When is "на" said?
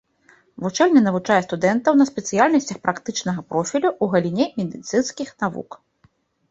1.99-2.07